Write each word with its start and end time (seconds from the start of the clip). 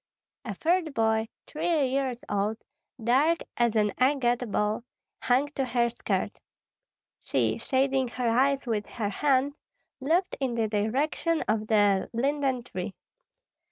A 0.45 0.55
third 0.55 0.95
boy, 0.95 1.27
three 1.45 1.85
years 1.89 2.23
old, 2.27 2.57
dark 3.03 3.43
as 3.55 3.75
an 3.75 3.93
agate 3.99 4.49
ball, 4.51 4.83
hung 5.21 5.49
to 5.49 5.63
her 5.63 5.91
skirt. 5.91 6.39
She, 7.21 7.59
shading 7.59 8.07
her 8.07 8.27
eyes 8.29 8.65
with 8.65 8.87
her 8.87 9.09
hand, 9.09 9.53
looked 9.99 10.35
in 10.39 10.55
the 10.55 10.67
direction 10.67 11.43
of 11.47 11.67
the 11.67 12.09
linden 12.13 12.63
tree. 12.63 12.95